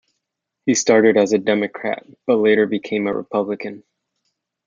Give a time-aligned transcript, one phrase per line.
[0.65, 3.83] He started as a Democrat, but later became a Republican.